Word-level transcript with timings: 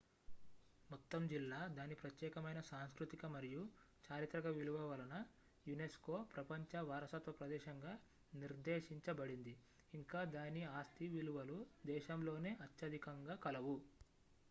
మొత్తం 0.89 1.21
జిల్లా 1.27 1.57
దాని 1.73 1.95
ప్రత్యేకమైన 1.95 2.59
సాంస్కృతిక 2.69 3.25
మరియు 3.33 3.63
చారిత్రక 4.05 4.47
విలువ 4.55 4.77
వలన 4.85 5.13
unesco 5.65 6.15
ప్రపంచ 6.31 6.81
వారసత్వ 6.87 7.33
ప్రదేశంగా 7.33 7.93
నిర్దేశించబడింది 8.33 9.53
ఇంకా 9.93 10.23
దాని 10.35 10.63
ఆస్తి 10.75 11.09
విలువలు 11.15 11.59
దేశంలోనే 11.91 12.53
అత్యధికంగా 12.67 13.37
కలవు 13.45 13.77